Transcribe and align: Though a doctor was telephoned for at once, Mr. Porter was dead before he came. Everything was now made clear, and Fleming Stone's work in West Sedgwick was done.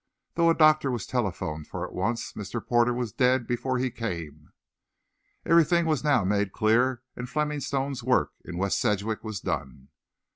Though 0.33 0.49
a 0.49 0.55
doctor 0.57 0.89
was 0.89 1.05
telephoned 1.05 1.67
for 1.67 1.85
at 1.85 1.93
once, 1.93 2.33
Mr. 2.33 2.59
Porter 2.65 2.91
was 2.91 3.11
dead 3.13 3.45
before 3.45 3.77
he 3.77 3.91
came. 3.91 4.51
Everything 5.45 5.85
was 5.85 6.03
now 6.03 6.23
made 6.23 6.51
clear, 6.51 7.03
and 7.15 7.29
Fleming 7.29 7.59
Stone's 7.59 8.01
work 8.01 8.31
in 8.43 8.57
West 8.57 8.79
Sedgwick 8.79 9.23
was 9.23 9.41
done. 9.41 9.89